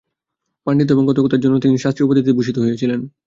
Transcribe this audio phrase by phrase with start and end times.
[0.67, 2.99] পাণ্ডিত্য এবং কথকতার জন্য তিনি শাস্ত্রী উপাধিতে ভূষিত হয়েছিলেন।